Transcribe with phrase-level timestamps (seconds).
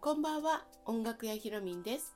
[0.00, 2.14] こんばんは音楽屋ひろみんです。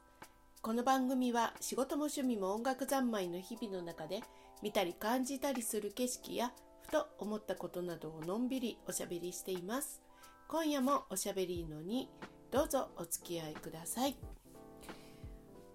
[0.61, 4.21] この番組は仕事も趣味も音楽三昧の日々の中で
[4.63, 6.53] 見たり感じたりする景色や
[6.83, 10.03] ふと思ったことなどをのんびりおしゃべりしています。
[10.47, 12.11] 今夜もおしゃべりのに
[12.51, 14.17] どうぞお付き合いください。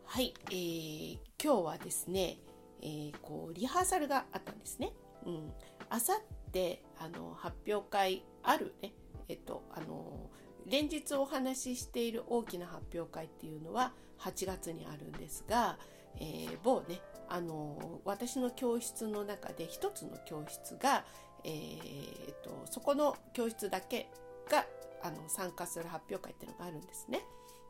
[0.05, 2.37] はい、えー、今日はですね、
[2.81, 4.93] えー、こうリハーサルがあったんですね。
[5.25, 5.51] うん、
[5.89, 8.93] あさってあの発表会あるね、
[9.27, 10.29] えっとあの
[10.65, 15.77] 連日お話ししている大きな発表会っていうのは8月にあるんですが、
[16.17, 16.99] えー、某ね
[17.29, 21.05] あの私の教室の中で一つの教室が、
[21.43, 24.09] えーと、そこの教室だけ
[24.49, 24.65] が
[25.03, 27.21] あの参加する発表会っていうのがあるんですね。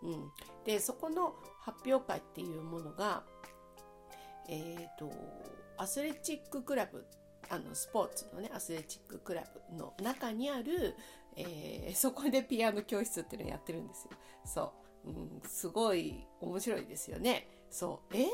[0.03, 0.31] うん、
[0.63, 3.23] でそこの発表会っていうものが、
[4.47, 5.11] えーと、
[5.77, 7.05] アスレチッククラブ
[7.49, 10.95] あのスポーツのねアスレチッククラブの中にある、
[11.35, 14.11] えー、 そこでピアノ教室っていうのをやってるんですよ。
[14.45, 14.73] そ
[15.05, 17.47] う、うん、すごい面白いですよね。
[17.69, 18.17] そう。
[18.17, 18.27] え？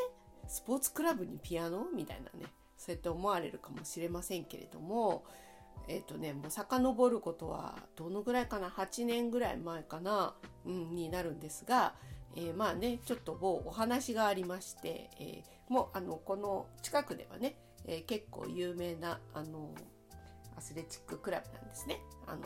[0.47, 1.87] スポーツクラブにピアノ？
[1.93, 2.51] みたいなね。
[2.77, 5.23] そうやって思われるかもしれませんけれども
[5.87, 11.95] えっ、ー、とねもう遡ることはどのぐらいかな？8年ぐらい前かな、うん、になるんですが、
[12.35, 19.73] えー、まあねちょっと某お話がありまして、えー、もうあのこの近くではね、え結構有名なあの
[20.57, 21.99] アスレチッククラブなんですね。
[22.27, 22.41] あの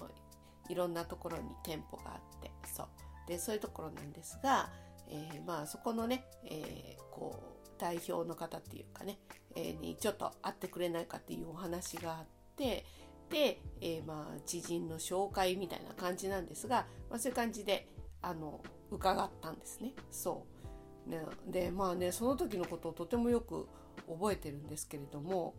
[0.70, 2.88] いろんなところに店舗があってそう。
[3.28, 4.70] でそういうところなんですが、
[5.10, 7.36] えまあそこのね、えこ
[7.66, 9.20] う代表の方っていうかね、
[9.56, 12.86] えにちょっと会ってくれないかっていうお話があって
[13.30, 17.90] で、え、まあ知人の紹介みたいな感じなんですが、まあ、そういう感じで
[18.22, 19.94] あの伺ったんですね。
[20.12, 20.46] そ
[21.08, 21.10] う。
[21.10, 21.22] ね。
[21.48, 23.68] でまあねその時のことをとてもよく
[24.08, 25.56] 覚えてるんですけれども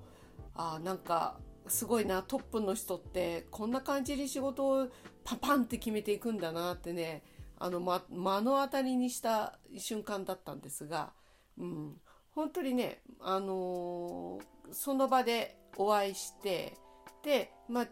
[0.55, 4.89] あなんかすごいなトップの人ってこんな感じで仕事を
[5.25, 7.23] パパンって決めていくんだなってね
[7.59, 11.13] あの、ま、目の当たりにした瞬間だったんですが、
[11.59, 11.97] うん、
[12.35, 16.77] 本当にね、あのー、その場でお会いして
[17.25, 17.87] で、まあ、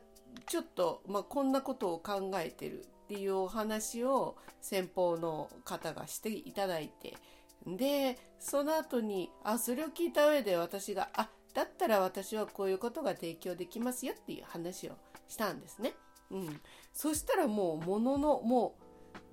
[0.46, 2.86] ちょっと、まあ、こんなことを考えてる。
[3.06, 7.14] っていうお話を先方の方がしていただいて
[7.64, 14.96] でその後にあそれを聞いた上で私があだったら私はこういうことが提供できますよっていう話を
[15.28, 15.94] したんですね。
[16.30, 16.60] うん、
[16.92, 18.76] そしたらもうもののも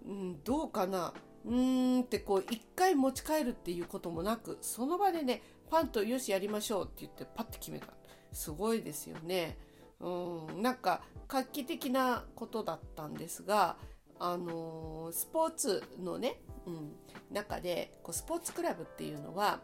[0.05, 1.13] う、うん、どうかな
[1.45, 7.87] うーんってこう一回持ち帰るっていうこともなくその場でねパンとよしやりましょうって言ってパッて決めた
[8.31, 9.57] すごいですよね。
[10.03, 13.77] うん、なんか画期的なことだったんですが、
[14.19, 16.91] あのー、スポーツのね、うん、
[17.31, 19.61] 中でこうスポーツクラブっていうのは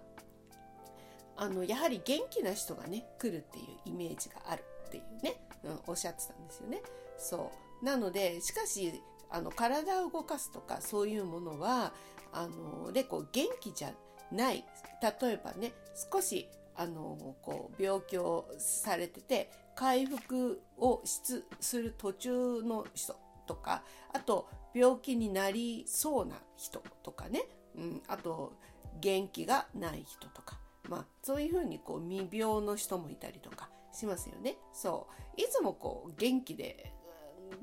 [1.35, 6.81] あのやはり元気な人がね来るっていうイメージがあるっていうね、うん、おっしゃってたんですよね。
[7.17, 7.51] そ
[7.81, 7.85] う。
[7.85, 11.93] なのでしかしあの体を動かすとかそういうものは
[12.33, 13.91] あのでこう元気じゃ
[14.31, 14.65] ない。
[15.01, 15.73] 例えばね
[16.11, 21.43] 少しあのこう病気をされてて回復をす
[21.77, 27.43] る途中の人とかあと病気になりそうな人とかね、
[27.75, 28.53] うん、あと
[29.01, 30.57] 元気がない人とか、
[30.87, 34.55] まあ、そういうふうにこう未病の人もいたりとかしますよね。
[34.71, 35.07] そ
[35.37, 36.93] ういつもこう元気で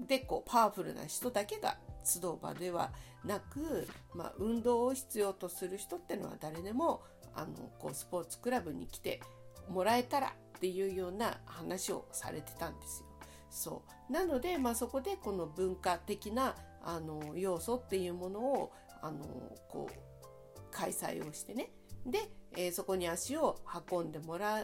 [0.06, 2.92] でこうパワフルな人だけが集う場では
[3.24, 7.02] なく、まあ、運動を必要とする人ってのは誰でも
[7.36, 9.20] あのこうスポーツクラブに来て
[9.68, 13.06] もらえたらっていうような話をされてたんですよ。
[13.50, 19.24] そうなので、まあ、そこでこの文化的なあの要素っていうものをあの
[19.68, 21.70] こう開催をしてね
[22.04, 23.60] で、えー、そこに足を
[23.90, 24.60] 運んでもら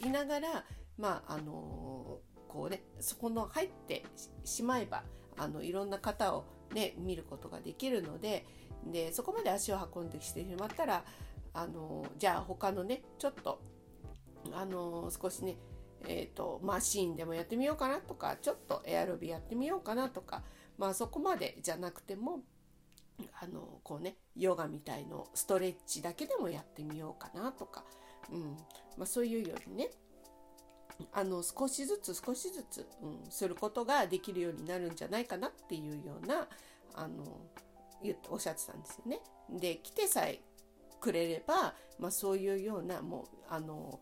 [0.00, 0.64] いながら、
[0.96, 4.04] まああのこうね、そこの入って
[4.44, 5.02] しまえば
[5.36, 8.46] あのいろんな方を、ね、見ることができるので
[8.86, 11.04] でそこまで足を運んできてしまったら
[11.58, 13.60] あのじゃあ他のねちょっと
[14.52, 15.56] あの少しね
[16.06, 20.44] えーと、マシーンでもやってみようかなとかちょっとエアロビやってみようかなとか
[20.78, 22.38] まあそこまでじゃなくても
[23.40, 27.84] あのこうねヨガみたいのストレッチだけでもやってみようかなとか、
[28.32, 28.56] うん
[28.96, 29.90] まあ、そういうようにね
[31.12, 36.46] あの少しずつ少しずつ、うん、することができるようになるんじゃないかなっていうような
[36.94, 37.24] あの
[38.30, 39.20] おっしゃってたんですよね。
[39.50, 40.40] で来てさえ
[41.00, 44.00] くれれば、まあ、そういうようなもうあの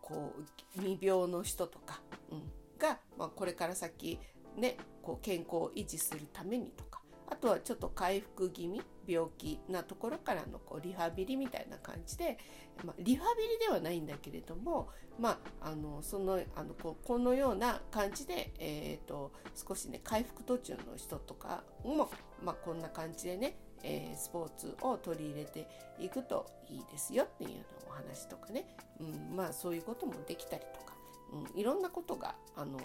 [0.00, 2.00] こう未病の人とか、
[2.30, 2.42] うん、
[2.78, 4.18] が、まあ、これから先
[4.56, 7.00] ねこう健康を維持するためにとか
[7.30, 12.38] あとはちょっと回復気味病気なところからのこうリハビリみたいな感じで、
[12.84, 14.88] まあ、リハビリではないんだけれども、
[15.18, 22.10] まあ、あのそのあのここのような感じで、えーと、少しね回復途中の人とかも、
[22.42, 25.68] まあ、こんな感じでね、えー、スポーツを取り入れて
[25.98, 28.66] いくといいですよっていうのお話とかね、
[29.00, 30.94] うん、まあそういうこともできたりとか、
[31.32, 32.78] うん、いろんなことがあの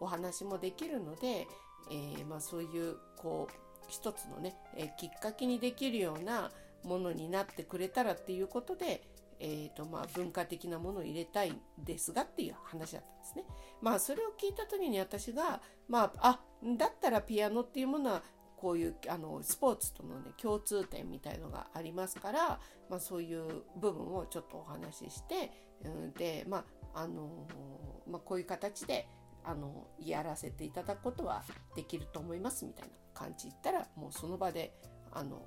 [0.00, 1.46] お話もできるので、
[1.90, 3.54] えー、まあ、そういうこう
[3.88, 6.50] 一つのね、えー、きっかけにできるような
[6.84, 9.02] ものになってくれたらっていうことで、
[9.38, 13.44] えーとまあ、文化的なものを入れたいんですがっていう話だったんですね。
[13.80, 16.40] まあそれを聞いた時に私が、まあ、あ
[16.76, 18.22] だったらピアノっていうものは
[18.60, 22.60] こういうあのスポーツとの、ね、共通点みたいのがありますから、
[22.90, 25.50] まあ、そういう部分をちょっとお話しして、
[25.82, 26.58] うん、で、ま
[26.92, 27.46] ああの
[28.06, 29.08] まあ、こういう形で
[29.44, 31.42] あのやらせていただくことは
[31.74, 34.74] できると思いますみたいな感じ言ったらもうその場で
[35.12, 35.46] あの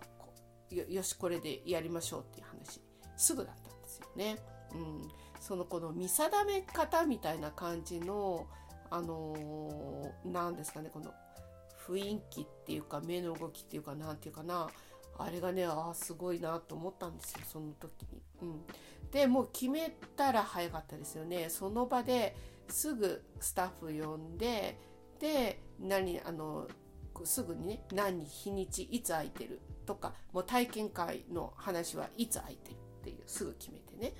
[0.71, 2.81] よしこれでやりましょうっていう話
[3.16, 4.38] すぐだったんですよね。
[4.74, 5.07] うん、
[5.39, 8.48] そのこの見定め方みたいな感じの
[8.89, 11.13] あの何ですかねこの
[11.88, 14.69] 雰囲気っていうか目の動きっていうか何て言うかな。
[15.19, 18.21] あれがねああすごいなと思ったんですよその時に。
[18.41, 18.62] うん、
[19.12, 21.50] でもう決めたら早かったですよね。
[21.50, 22.35] その場で
[22.68, 24.80] すぐスタッフ呼んで
[25.19, 26.68] で何あの
[27.24, 29.62] すぐにね何日にちいつ空いてる？
[29.85, 34.13] とかもう体験会の話はいつ空いてるっていうすぐ決めてね。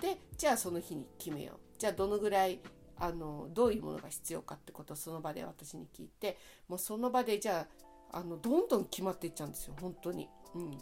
[0.00, 1.56] でじゃあその日に決めよう。
[1.78, 2.60] じゃあどのぐらい
[3.02, 6.38] あのどういうものが必要かってことをその場で私に聞いて
[6.68, 7.66] もうその場でじゃ
[8.12, 10.28] ああのどんどん決まっていっちゃうんですよ本当に。
[10.54, 10.78] うん、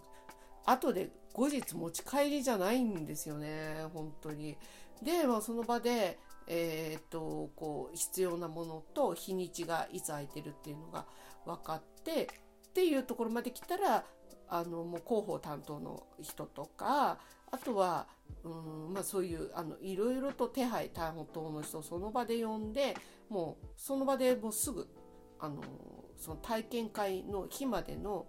[0.66, 4.58] 後で後日持ち帰りじゃないんですよね本当に。
[5.02, 11.06] で、まあ、その場でえー、っとこう必要なものと日にちがいつ空いてるっていうのが
[11.46, 14.04] 分かってっていうところまで来たら
[14.46, 17.18] あのもう広報担当の人とか
[17.50, 18.06] あとは
[18.44, 22.96] うんまあそういうあのいろいろと手配担当の人をその場で呼んで
[23.28, 24.88] もうその場でもうすぐ
[25.38, 25.62] あの
[26.16, 28.26] その体験会の日までの、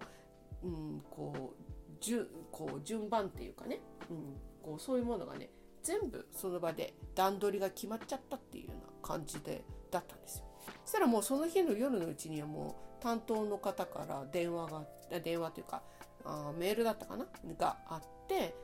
[0.62, 1.62] うん、こう
[2.00, 3.80] じゅこう順番っていうかね、
[4.10, 4.16] うん、
[4.62, 5.50] こうそういうものがね
[5.82, 10.44] 全部その場で段取りが決まっちゃったっていうような感じでだったんですよ。
[10.84, 14.84] そしたらもうその日の夜のうちにはもう担当の方から電話が
[15.22, 15.82] 電話というか
[16.24, 17.26] あメールだったかな？
[17.58, 18.54] があって、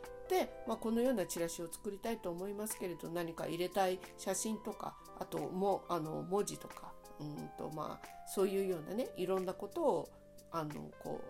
[0.67, 10.09] まあ、このようなチラシを作りたいと思いますけれど何か入れたい写真とかあともあの文字とかうんと、まあ、そういうようなねいろんなことを
[10.51, 11.21] あのこ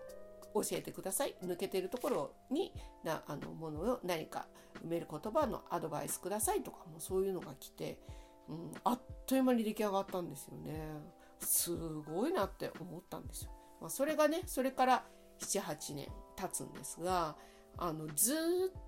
[0.55, 1.35] う教えてください。
[1.43, 2.73] 抜けてるところに
[3.03, 4.47] なあのものを何か
[4.83, 7.99] 埋める言葉のアドバイスくださいとかもそういうのが来て、
[8.47, 11.19] うん、あっという間に出来上がったんですよね。
[11.39, 13.51] すごいなって思ったんですよ、
[13.81, 15.03] まあ、それがねそれから
[15.39, 17.35] 78年経つんですが
[17.77, 18.37] あのずっ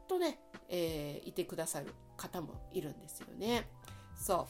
[0.07, 0.39] とね、
[0.69, 3.69] えー、いてくださる方もいるんですよね。
[4.15, 4.47] そ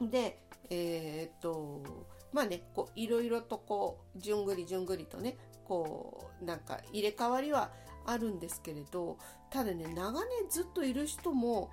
[0.00, 0.08] う。
[0.08, 1.82] でえー、っと
[2.32, 7.70] まあねこういろいろとこうじゅんぐりじゅんぐりとねこうなんか入れ替わりは
[8.04, 9.18] あるんですけれど
[9.50, 11.70] ただね長年ずっといる人も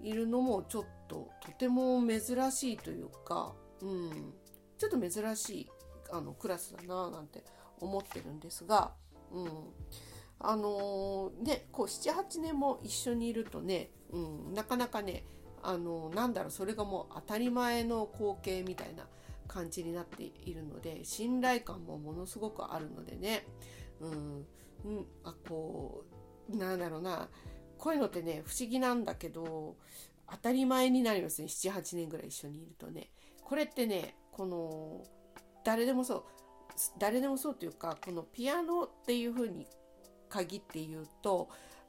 [0.00, 2.20] いるのもちょっととても珍
[2.52, 4.34] しいというか、うん、
[4.76, 5.70] ちょっと珍しい
[6.12, 7.42] あのクラスだななんて
[7.80, 8.92] 思ってるんですが、
[9.32, 9.46] うん、
[10.38, 15.24] あのー、ねこう78年も一緒にいるとね、うん、なかなかね
[15.62, 19.06] あのー、なんだろうそれがもう当たり前の光景みたいな
[19.48, 23.46] 感じになっているので信頼感もものすごくあるのでね、
[24.00, 24.46] うん、
[24.84, 26.04] うん、あこ
[26.52, 27.28] うなんだろうな
[27.78, 29.76] こういうのってね不思議なんだけど
[30.30, 33.10] 当たり前になりますね78年ぐらい一緒にいるとね。
[33.42, 35.04] これってねこの
[35.64, 36.24] 誰でもそう
[36.98, 39.68] 誰でもそうというかこのピアノっていう風に
[40.28, 41.48] 限って言うと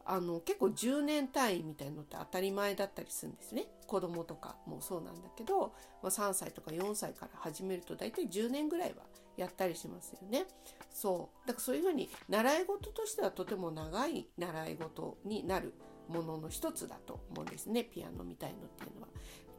[0.10, 3.65] あの結構10年単位みたいのって当たり前だったりするんですね。
[3.88, 9.03] 子供とかもそうなんだけど、まあ、3歳とか4歳から始めると大体10年ぐらいは
[9.36, 10.46] やったりしますよね。
[10.89, 11.48] そう。
[11.48, 15.74] だからそういうふうに習い事としてはとても長い習い事になる
[16.08, 17.84] ものの一つだと思うんですね。
[17.84, 19.08] ピアノみたいのっていうのは。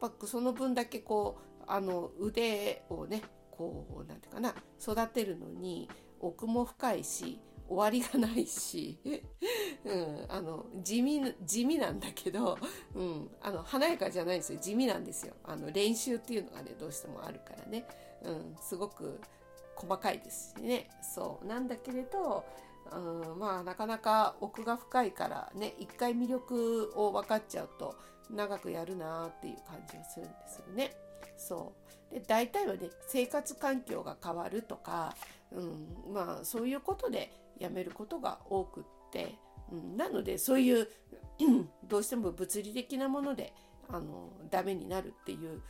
[0.01, 3.21] やっぱその分だけこうあの腕をね
[3.51, 5.87] こう何て言うかな育てるのに
[6.19, 7.39] 奥も深いし
[7.69, 8.99] 終わりがないし、
[9.85, 12.57] うん、あの地味地味なんだけど、
[12.95, 14.59] うん、あの華やかじゃないですよ。
[14.59, 15.35] 地味なんですよ。
[15.43, 17.87] あの練習っていうのがねどうしてもあるからね、
[18.23, 19.21] うん、すごく
[19.75, 20.89] 細かいですしね。
[21.01, 21.45] そう。
[21.45, 22.43] なんだけれど、
[22.91, 27.95] うん、まあなかなか奥が深いからね一回魅力を分かっちゃうと
[28.31, 30.95] 長くやるなっていう感じがするんですよね。
[31.37, 31.73] そ
[32.11, 32.13] う。
[32.13, 35.15] で大体はね生活環境が変わるとか、
[35.51, 39.35] うん、まあそういうことでやめることが多くって、
[39.71, 40.87] うん、なのでそういう
[41.87, 43.53] どうしても物理的なもので
[43.87, 45.61] あのダメになるっていう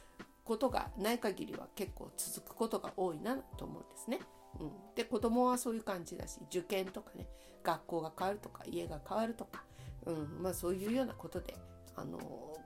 [0.44, 4.20] ことがない限りは結構続くことが多いなと思うんですね。
[4.60, 7.28] うん、で子供はそういう感じだし受験とかね
[7.64, 9.64] 学校が変わるとか家が変わるとか、
[10.06, 11.56] うんまあ、そういうようなことで
[11.96, 12.18] あの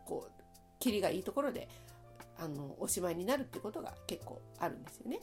[0.05, 0.43] こう
[0.79, 1.67] キリがいいところで
[2.37, 5.19] あのおしまいになるってことが結構あるんですよね。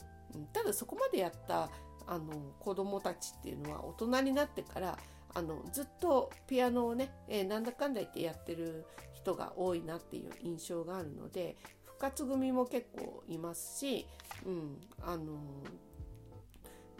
[0.53, 1.69] ただそこまでやった
[2.07, 4.97] あの子供たちっていうのは大人になってから
[5.33, 14.07] あのずっとピアノをね、えー、なんだかんだ言ってやってる人が多いなっていう印象があるので復活組も結構いますし、
[14.45, 15.37] うん、あの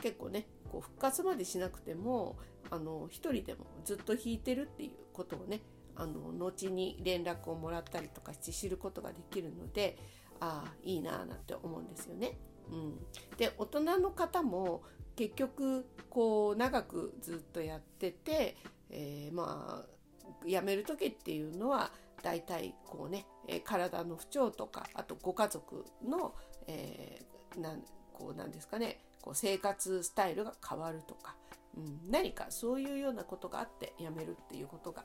[0.02, 2.38] 結構ねこう復活までしなくても
[2.70, 5.62] あの一人でもずっと弾いてるっていうことをね
[5.96, 9.98] あの後に連絡をもらったりとかして知ることができるので
[10.40, 12.38] ああいいなあなんて思うんですよね。
[12.72, 12.98] うん、
[13.38, 14.84] で大人の方も
[15.16, 18.56] 結局こう長くずっとやってて、
[18.90, 21.92] えー、まあ辞める時っていうのは
[22.24, 23.26] 大体こうね、
[23.64, 26.36] 体の不調とかあとご家族の、
[26.68, 27.82] えー、なん
[28.14, 31.36] こうなんですかねこう生活スタイルが変わるとか、
[31.76, 35.04] うん、何かそういうようなことがあって辞めるっていうことが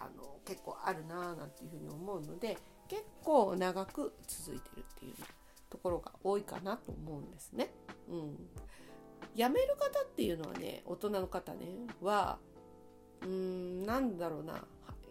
[0.00, 5.14] あの結構あるなーなんていうふうに思うので結構長く続いてるっていう
[5.70, 7.72] ところが多いかなと思うんですね。
[8.08, 8.36] うん、
[9.34, 11.66] 辞める方っていうのはね大人の方ね
[12.00, 12.38] は
[13.22, 14.64] うーんなんだろうな。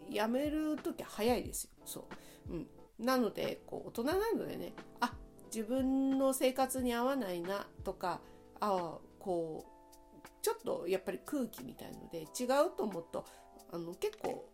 [0.10, 1.70] 辞める時は早いですよ。
[1.86, 2.08] そ
[2.50, 5.14] う、うん、なのでこう大人なのでねあ
[5.54, 8.22] 自分の生活に合わないなとか
[8.60, 13.26] あこうちょっとやっぱり空気みたいので違うと思うと
[13.72, 14.48] あの結構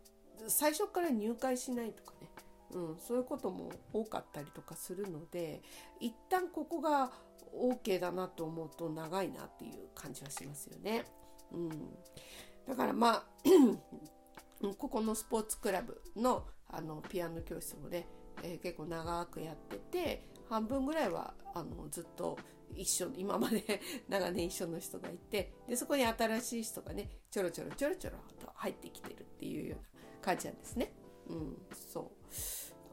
[0.48, 2.29] 最初から入会しないとかね、
[2.74, 5.62] うん、そういうことも多かったりとかするので
[6.00, 7.12] 一旦ここが
[7.56, 11.06] OK だなと思うと長いなっていう感じはしますよね。
[11.51, 11.70] うん、
[12.68, 13.24] だからまあ
[14.77, 18.08] ここのスポーツクラブのあのピアノ教室もね、
[18.42, 22.38] えー、結構長くやってて半分ぐらいはあのずっと
[22.75, 29.86] 一緒今まで 長年一緒の人がいてでそこに新しい人がねちょろちょろちょろちょろと入ってきてるっていうような
[30.22, 30.94] 感じなんですね。
[31.27, 32.34] うん、そう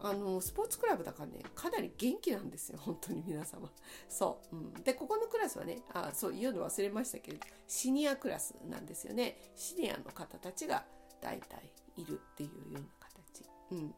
[0.03, 3.71] あのスポーツクラブだからねかなり元気なんですよ本当に皆様。
[4.09, 9.53] そう、うん、でここのクラスはねあそう言うの忘れましたけれどシニアクラスなんですよね。
[9.55, 10.87] シニアの方たちが
[11.21, 13.95] 大体いるっていうような形、うん、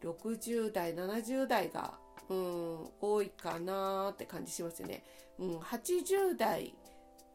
[0.00, 5.04] 60代70代がうん、多いかなーって感じしますよね。
[5.38, 6.74] うん、80代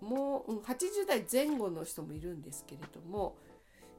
[0.01, 3.37] も、うん、80代前後の人もいるんですけれども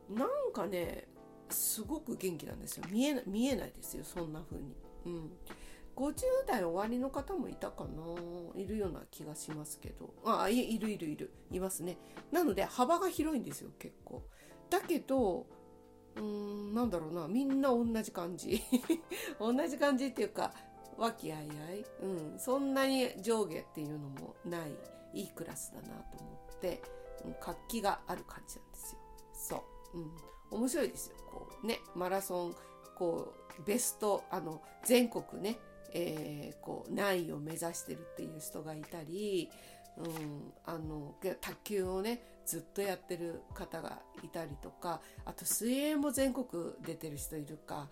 [0.08, 1.08] なんかね
[1.50, 2.84] すごく元気なんですよ。
[2.90, 4.74] 見え見えないですよそんな風に。
[5.06, 5.32] うん。
[5.96, 6.14] 50
[6.46, 8.60] 代終わりの方もいたかな？
[8.60, 10.14] いるような気がしますけど。
[10.24, 11.32] あいいるいるいる。
[11.50, 11.96] いますね。
[12.30, 14.22] なので幅が広いんですよ結構。
[14.70, 15.46] だけど
[16.16, 17.26] うーんなんだろうな。
[17.26, 18.62] みんな同じ感じ。
[19.40, 20.52] 同じ感じっていうか
[20.96, 24.72] 和気あいあい、うん、そんなに上下っていうのもない
[25.14, 26.82] いいクラスだなと思って、
[27.24, 28.98] うん、活気がある感じなんですよ。
[29.32, 29.64] そ
[29.94, 30.10] う、うん、
[30.50, 31.16] 面白いですよ。
[31.30, 32.54] こうねマラソン
[32.96, 35.58] こうベストあの全国ね、
[35.92, 39.50] えー、こう何位を目指してるっていう人がいたり、
[39.96, 46.46] うん、あの卓球をねずっとやってる方がいたりとかあと水泳も全国
[46.84, 47.88] 出てる人いるか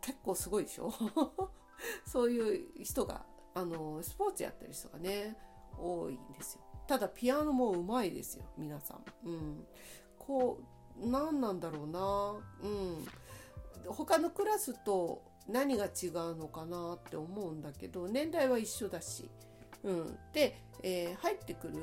[0.00, 0.92] 結構すごいでしょ？
[2.06, 5.36] そういう人があのスポーツやってる人がね
[5.78, 6.60] 多いんですよ。
[6.86, 9.28] ただピアノもうまいですよ皆さん。
[9.28, 9.66] うん。
[10.18, 10.64] こう
[11.02, 12.68] 何なんだろうな。
[12.68, 13.06] うん。
[13.88, 19.28] 他のクラスと何が違うのかなって思うんだけど年代は一緒だし、
[19.82, 21.74] うん、で、えー、入ってくる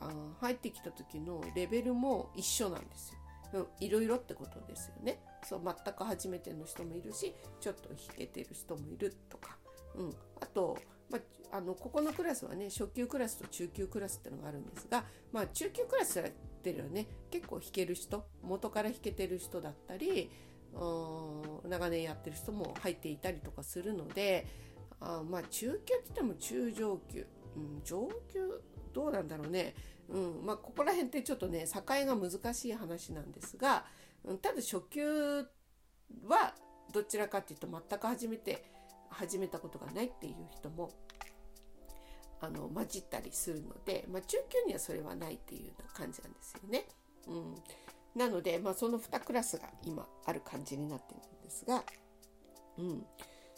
[0.00, 3.18] あ入ってきた時のレベルも一緒なんですよ。
[3.52, 5.20] うん、いろいろってことですよね。
[5.44, 9.56] そう全く初めての人もいるしちょっと弾けてる人もいるとか、
[9.94, 10.76] うん、あと、
[11.10, 11.18] ま
[11.52, 16.24] あ、あのここのクラスはね初級クラスと中級クラスってのがあるんですが、まあ、中級クラスや
[16.70, 17.06] ってるよね。
[17.30, 20.30] 結構弾ける人元から弾けてる人だったり
[20.72, 24.46] 長年やってる人も入っていたりとかするので
[25.00, 28.62] あまあ中級って言っても中上級、うん、上級？
[28.94, 29.74] どうなんだろうね、
[30.08, 33.84] うんまあ、ここら辺ってちょっとね境が難しい話なんですが、
[34.24, 35.42] うんただ初級
[36.26, 36.54] は
[36.92, 38.64] どちらかっていうと全く初めて
[39.10, 40.90] 始めたことがないっていう人も
[42.40, 46.86] あの混じったりするので、まあ、中級にはそれはないっていうような感じなんですよね。
[47.26, 47.54] うん、
[48.14, 51.82] なので、まあ、その2クラスが今ある感じになってるんですが
[52.78, 53.06] うん、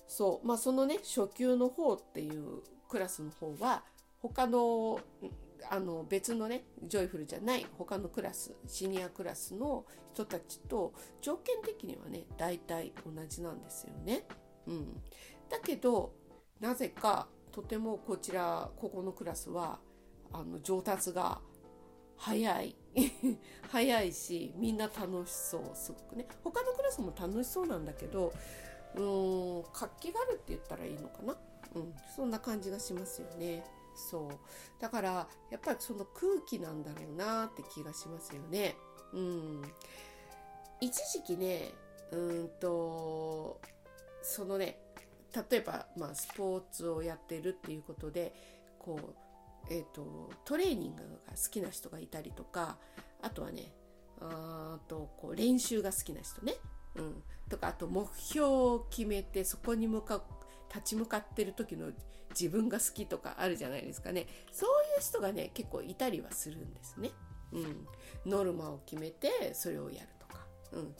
[0.06, 3.82] そうまあそのね初級の方っていうクラスの方は
[4.20, 5.00] 他の
[5.68, 14.24] あの別のねジョイフルじゃない他のクラスシニアクラスの人たちと条件的にはね大体同じなんですよね。
[14.66, 14.94] うん、
[15.48, 16.12] だけど
[16.60, 19.78] なぜかとてもこちらここのクラスは
[20.30, 21.40] あの上達が
[22.18, 22.76] 早い。
[23.70, 26.28] 早いしみんな楽しそうすごくね。
[26.44, 28.34] 他のクラスも楽しそうなんだけど
[28.94, 31.34] うーん活気があるって言ったらいいのかな、
[31.76, 33.64] うん、そんな感じがしますよね。
[33.94, 34.30] そう。
[34.78, 38.76] だからやっぱりその空気なんだろうなって気がしますよね。
[39.14, 39.62] うん。
[40.82, 41.72] 一時期ね
[42.12, 43.62] うんと
[44.20, 44.78] そのね
[45.50, 48.34] 例えば、まあ、スポーツをやってるっていうことで
[48.78, 49.14] こう
[49.68, 52.76] えーと、トレーニングが好きな人がいたりとか
[53.22, 53.72] あとはね
[54.20, 56.54] あとこう練習が好きな人ね、
[56.94, 60.22] うん、とかあと目標を決めてそこに向かう
[60.72, 61.90] 立ち向かってる時の
[62.30, 64.26] 自分が好きとかあるじゃないですかね。
[64.52, 67.10] そういう人がね結構いたりはするんですね。
[67.52, 67.86] うん、
[68.26, 70.94] ノルマを決めてそれをやるとか、うん、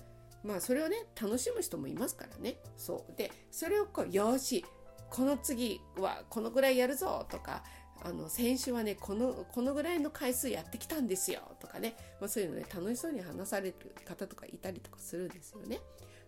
[0.47, 2.59] まあそれをね楽しむ人もいますからね。
[2.77, 3.17] そう。
[3.17, 4.65] でそれをこうよし
[5.11, 7.65] この次はこのぐらいやるぞとか
[8.03, 13.75] あの先週はねこのこのぐらいの回数やってきたんですよとかね、まあ、そういうのね楽しそうに話される
[14.05, 15.81] 方とかいたりとかするんですよね。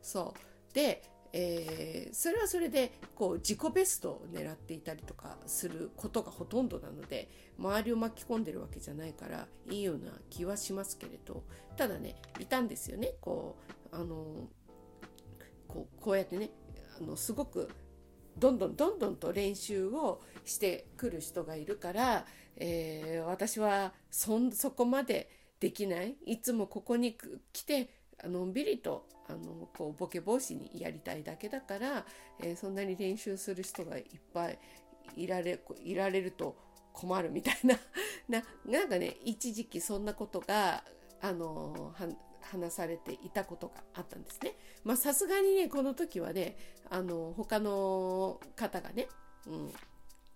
[0.02, 0.75] そう。
[0.75, 11.44] で、えー、それはそれでこう自己ベストを狙っていたりとかすることがほとんどなので周りを巻き込んでるわけじゃないからいいような気はしますけれど。
[11.78, 13.12] ただねいたんですよね。
[13.20, 14.49] こうあの
[15.66, 16.50] こうこうやってね
[17.00, 17.68] あのすごく
[18.38, 22.25] どんどんどんどんと練習をしてくる人がいるから、
[22.57, 25.30] えー、私はそそこまで
[25.61, 26.16] できない。
[26.25, 27.16] いつもここに
[27.52, 27.90] 来て
[28.25, 32.07] のんびりとあのこうボケ防止にやりたいだけだから、
[32.40, 34.59] えー、そんなに練習する人がいっぱい
[35.16, 36.57] いられいられると
[36.92, 37.78] 困るみたいな。
[38.28, 40.85] ななんかね一時期そんなことが
[41.21, 41.95] あの
[42.50, 44.54] 話されていたことがあったんですね。
[44.84, 46.56] まあさすがにねこの時はね
[46.90, 49.08] あの他の方がね、
[49.46, 49.72] うん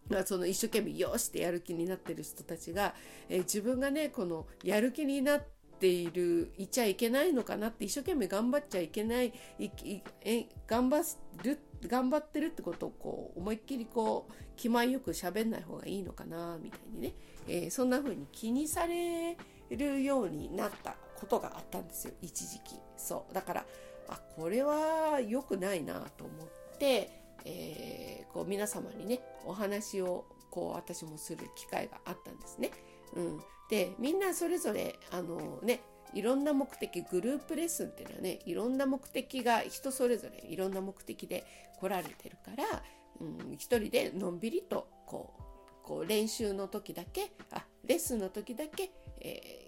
[0.08, 2.94] まあ、その一生懸命よしってやる気になってる人たちが、
[3.28, 5.44] えー、自分がねこのやる気になっ
[5.80, 11.02] ているいちゃいけないのかなって一生懸命頑張っちゃいけないいいえ頑張
[11.42, 17.14] る頑張ってるってことをこう思いっきりこう気前よく喋んない方がいいのかなみたいにね、
[17.48, 19.36] えー、そんな風に気にされ
[19.70, 22.74] るようになったことがあったんですよ一時期。
[22.96, 23.34] そう。
[23.34, 23.66] だから
[24.08, 27.10] あこれは良くないなと思って、
[27.44, 32.72] えー、こう皆様にねお話をこう私もする機会があったんですね。
[33.14, 35.80] うん、でみんなそれぞれあのね
[36.12, 41.46] いろんな目的グループレッスンっていうのはねいろんな目的が人それぞれいろんな目的で
[41.78, 42.82] 来られてるから、
[43.20, 45.42] うん、一人でのんびりとこう
[45.84, 49.61] こう練習の時だけあレッスンの時だけ、え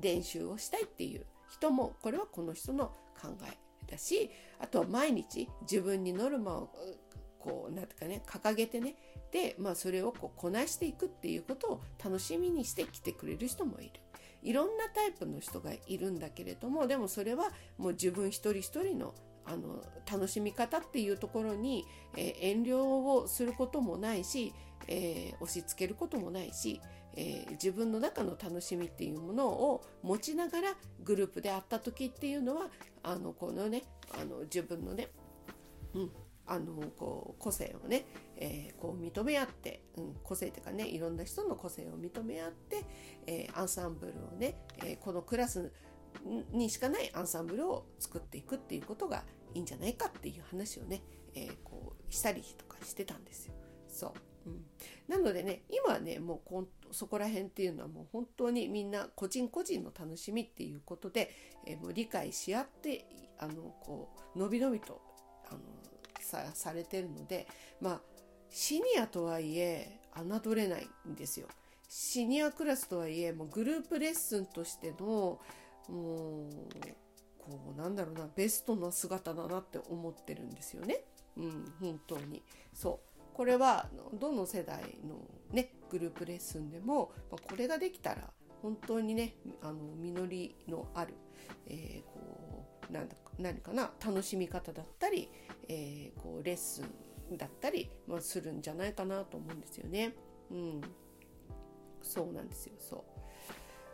[0.00, 2.86] 練習をしたいっていう人もこれはこの人の
[3.20, 3.56] 考え
[3.90, 6.70] だしあとは毎日自分にノルマを
[7.38, 8.96] こうなんてかね掲げてね
[9.30, 13.92] で、まあ、それをこうこなしていくっていうことを楽しみにして来てくれる人もいる。
[14.42, 17.46] いろんなタイプの人がいるんだけれどもでもそれは
[17.78, 19.14] もう自分一人一人の
[19.46, 21.84] あの楽しみ方っていうところに、
[22.16, 24.54] えー、遠慮をすることもないし、
[24.88, 26.80] えー、押し付けることもないし、
[27.16, 32.66] えー、自分の中の楽しみっていうものを持ちながらグループで会った時っていうのは
[33.02, 33.84] あのこのね
[34.20, 35.08] あの自分のね、
[35.94, 36.10] うん、
[36.46, 38.04] あのこう個性をね、
[38.36, 42.84] えー、こう認め合って、うん、個性っていうかねいろんな人の個性を認め合って、
[43.26, 45.72] えー、アンサンブルをね、えこのクラス
[46.52, 51.02] にしかないアンサンブルを作っていくっていうことがいいんじゃないかっていう話をね、
[51.34, 53.54] えこうしたりとかしてたんですよ。
[53.88, 54.12] そう
[54.46, 54.64] うん、
[55.08, 61.30] なのでね今はねもうこそこら辺っていうのはもう本当にみんな個人個人の楽しみっていうことで、
[61.66, 63.06] えー、もう理解し合って
[63.38, 65.00] あのこうのびのびと
[65.48, 65.58] あの
[66.20, 67.46] さされてるので
[67.80, 68.00] まあ
[68.50, 71.48] シニアとはいえ侮れないんですよ。
[71.88, 75.38] シニアクラスとはいえもうグループレッスンとしてのも
[75.88, 76.50] う
[77.38, 81.04] こうなんだろうなベストな姿だなって思ってるんですよね。
[81.36, 85.16] うん、本当にそうこれはどの世代の、
[85.52, 88.30] ね、グループレッスンでも、まこれができたら
[88.62, 91.14] 本当にねあの実りのある、
[91.66, 95.28] えー、こうなんだ何かな楽しみ方だったり、
[95.68, 96.82] えー、こうレッス
[97.30, 100.14] ンだったり、まあ、するんじゃないかなと思うんですよね。
[100.50, 100.80] うん、
[102.02, 102.74] そうなんですよ。
[102.78, 103.04] そ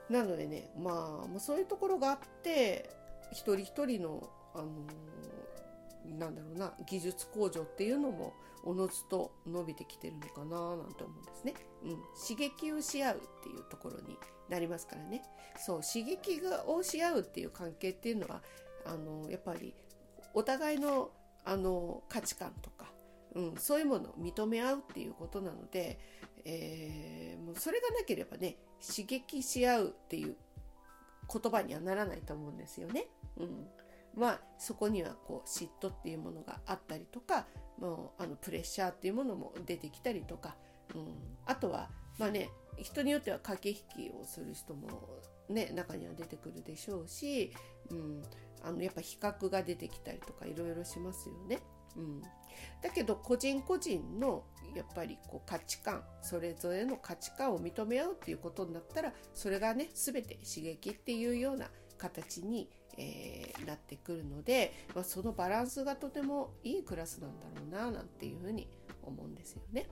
[0.08, 0.12] う。
[0.12, 2.90] なのでねまあそういうところがあって
[3.32, 4.68] 一人一人の、あの
[6.18, 11.54] なんだろうな技術向上っていうのもおのずと伸びてきてるのかななんて思うんですね。
[11.82, 14.18] うん、刺激をし合うっていうところに
[14.48, 15.22] なりますからね。
[15.56, 18.42] そう刺激をし合うっていう関係っていうのは
[18.84, 19.74] あのやっぱり
[20.34, 21.10] お互いの
[21.44, 22.92] あの価値観とか、
[23.34, 25.98] うん、そういうものを認め合うっていうことなので、
[26.44, 30.36] えー、もうそれがなければね刺激し合うっていう
[31.32, 33.06] 言葉にはならないと思うんですよね。
[33.38, 33.66] うん、
[34.14, 37.46] まあそこにはこう嫉妬っていうものがあったりとか
[37.78, 40.56] もうあのプレッシャーっていうものも出てきたりとか、
[40.94, 41.06] うん、
[41.46, 44.88] あとはまあね人によっては駆け引きをする人も
[45.48, 47.52] ね中には出てくるでしょうし、
[47.90, 48.22] うん、
[48.62, 51.60] あのやっぱ比較が出てきたりとかいろいろしますよね。
[51.96, 52.22] うん、
[52.82, 54.44] だけど個人個人の
[54.74, 61.68] やっぱりこう価値観それぞれの価値観を認め合うっていうことになったらそれがね全て刺激っていうような
[62.00, 68.68] 形に、えー、なってくるので、まあ、そのバランスがとてもいいクラスなんだろうななんていうふうに
[69.02, 69.88] 思うんですよね。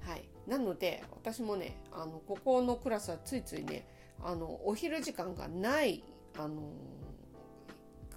[0.00, 3.88] はい、なので私もねあのここのクラスはついついね
[4.22, 6.04] あのお昼時間がない
[6.38, 6.62] あの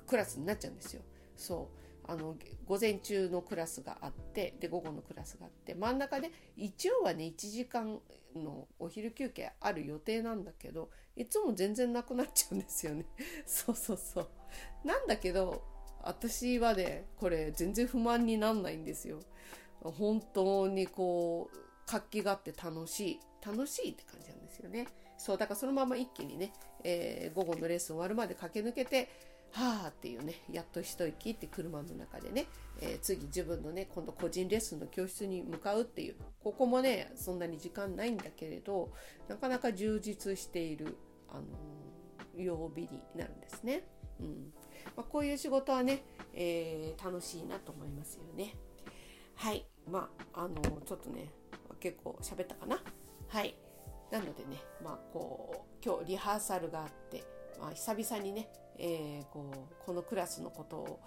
[0.06, 1.02] クラスになっちゃうんですよ。
[1.36, 1.79] そう
[2.10, 8.00] あの午前中のクラスがあってで午後のクラスがあって真ん中で一応はね1時間
[8.36, 13.06] のお昼休憩ある予定なんだけどいつも全然なくなっちゃうんですよね。
[13.45, 14.28] そうそうそう。
[14.84, 15.62] なんだけど
[16.02, 19.19] 私はねこれ全然不満になんないんですよ。
[19.82, 23.19] 本当にこう活気があって楽しい。
[23.45, 24.88] 楽しいって感じなんですよね。
[25.17, 29.10] そうだからそのまま一気にね、えー、午後のレッスン終わるまで駆け抜けて
[29.52, 32.46] はあっていうねやっと一息って車の中でね、
[32.82, 38.92] えー、次自分のね今度個人レッスンの教室に向かうっていうここもねそんなに時間ないんだけれど
[39.28, 40.98] なかなか充実している、
[41.30, 43.84] あのー、曜日になるんですね。
[44.20, 44.54] うん
[44.96, 48.56] まあ、こういう仕事はね、えー、楽しいなと思いますよね。
[49.36, 51.32] はいまああのちょっとね
[51.80, 52.82] 結構喋ったかな。
[53.28, 53.56] はい
[54.12, 57.24] なのでねまあこう今日リハーサルがあって、
[57.60, 61.00] まあ、久々にねえー、こうこのクラスのことを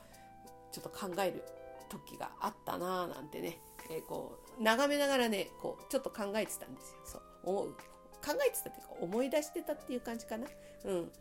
[0.70, 1.42] ちょっと考える
[1.88, 3.58] 時があったなぁなんてね、
[3.90, 7.00] えー、こう眺めながらねこうちょっと考えてたんですよ。
[7.04, 7.72] そう思う。
[8.24, 10.46] 考えてたっていうか思い出してたっていう感じかな。
[10.84, 11.12] うん。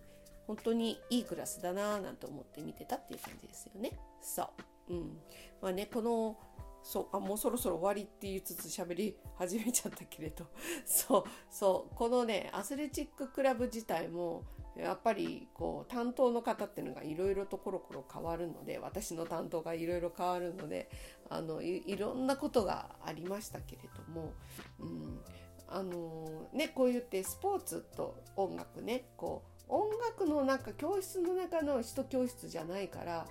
[0.47, 3.97] 本当にいいクラスだなぁなんて思って見てたっていう感じですよね。
[4.21, 4.49] そ
[4.89, 4.93] う。
[4.93, 5.17] うん。
[5.61, 6.37] まあねこの
[6.83, 10.45] そうあもうそろそろ終わりって言いつつ喋り始めちゃったけれど。
[10.85, 11.23] そう。
[11.49, 11.95] そう。
[11.95, 14.43] このねアスレチッククラブ自体も
[14.75, 20.89] やっぱりこう担当の方っていうのがいろいろとコロコロ変わるので私の担当がいろいろ変わるので
[21.29, 24.33] あのいろんなことがありましたけれども、
[24.79, 25.19] うん、
[25.67, 33.25] あのねこう言ってスポーツと音楽ねこう音楽のなんか教室の中の一教室じゃないから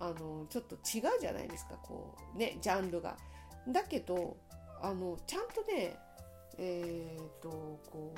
[0.00, 3.16] あのちょっと違うじゃないですかこうねジャンルが。
[3.68, 4.36] だけど
[4.80, 5.96] あのちゃんとね
[6.58, 7.48] えっ、と
[7.90, 8.14] こ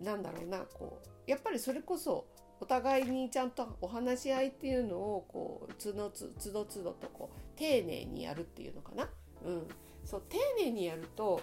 [0.00, 2.26] うなんだろうなこうやっぱりそれこそ
[2.60, 9.08] お互いにちゃんとお話し合いっていうのをこうつどつつどつどとこう丁寧にやるっていうのかな、
[9.44, 9.66] うん、
[10.04, 11.40] そう丁寧にやると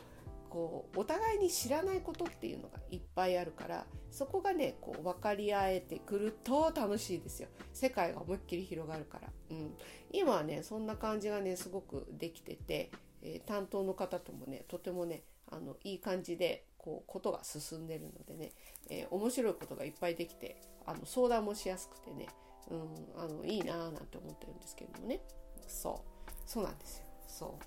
[0.50, 7.50] こうお互いに知らないことっていうのがいっぱいあるからそこがねこう分かり合えてくると楽しいですよ。
[7.74, 9.74] 世界が思いっきり広がるから、うん、
[10.12, 18.52] 今はねそんな感じがねすごくできてて、えー、担当の方ともねとてもねあのいい感じでこうことが進んでるのでね、
[18.90, 22.28] えー、面白いことがいっぱいできてあの相談もしやすくてね、
[22.72, 25.22] うん、あのいいなーなんて思ってるんですけれどもね。
[25.68, 26.32] そう。
[26.46, 27.06] そうなんですよ。
[27.28, 27.60] そ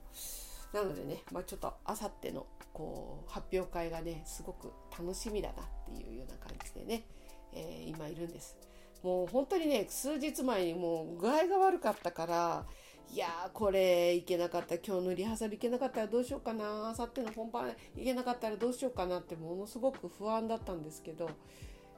[0.72, 0.76] う。
[0.76, 7.04] なのでね、まあ、ちょっとあさってのこう発表会がねすごく楽しみだなっていうような感じでね、
[7.52, 8.56] えー、今いるんです。
[9.02, 12.66] もう本当にね数日前にもう具合が悪かったから
[13.12, 14.76] いやこれいけなかった。
[14.76, 16.88] 今日のリハーサルいけなかったらどうしようかな。
[16.88, 21.28] あさっての本番いけなかったらどうしようかなってものすごく不安だったんですけど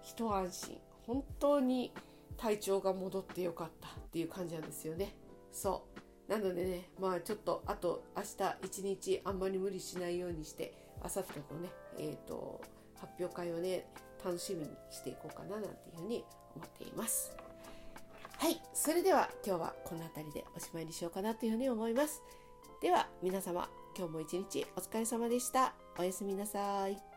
[0.03, 0.77] 一安心。
[1.07, 1.93] 本当に
[2.37, 5.15] 体調が戻ってよかったっていう感じなんですよね。
[5.53, 5.85] そ
[6.29, 6.33] う。
[6.33, 12.61] なのでねまあちょっとあと明日一日あんまり無理しないようにしてあさってのねえっ、ー、と
[12.97, 13.87] 発表会をね
[14.25, 16.25] 楽しみにしていこうかななんていうふうに
[16.57, 17.44] 思っています。
[18.39, 22.23] はい、それでは今日はこの辺りでおしまいにしようかなというふうに思います。
[22.81, 25.73] では皆様、今日も一日お疲れ様でした。
[25.99, 27.14] おやすみなさい。